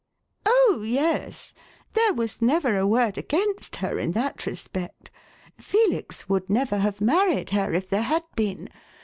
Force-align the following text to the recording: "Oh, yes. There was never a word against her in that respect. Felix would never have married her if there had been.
"Oh, 0.47 0.81
yes. 0.83 1.53
There 1.93 2.11
was 2.15 2.41
never 2.41 2.75
a 2.75 2.87
word 2.87 3.19
against 3.19 3.75
her 3.75 3.99
in 3.99 4.13
that 4.13 4.47
respect. 4.47 5.11
Felix 5.59 6.27
would 6.27 6.49
never 6.49 6.79
have 6.79 7.01
married 7.01 7.51
her 7.51 7.71
if 7.71 7.87
there 7.87 8.01
had 8.01 8.23
been. 8.35 8.67